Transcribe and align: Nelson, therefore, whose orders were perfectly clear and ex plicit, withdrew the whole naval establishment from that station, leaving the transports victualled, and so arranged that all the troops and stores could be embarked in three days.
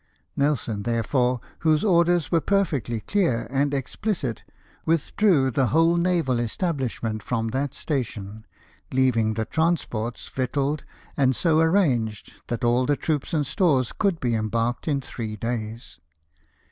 Nelson, 0.35 0.81
therefore, 0.81 1.41
whose 1.59 1.83
orders 1.83 2.31
were 2.31 2.41
perfectly 2.41 3.01
clear 3.01 3.45
and 3.51 3.71
ex 3.71 3.95
plicit, 3.95 4.39
withdrew 4.83 5.51
the 5.51 5.67
whole 5.67 5.95
naval 5.95 6.39
establishment 6.39 7.21
from 7.21 7.49
that 7.49 7.75
station, 7.75 8.47
leaving 8.91 9.35
the 9.35 9.45
transports 9.45 10.27
victualled, 10.27 10.85
and 11.15 11.35
so 11.35 11.59
arranged 11.59 12.33
that 12.47 12.63
all 12.63 12.87
the 12.87 12.97
troops 12.97 13.31
and 13.31 13.45
stores 13.45 13.91
could 13.91 14.19
be 14.19 14.33
embarked 14.33 14.87
in 14.87 15.01
three 15.01 15.35
days. 15.35 15.99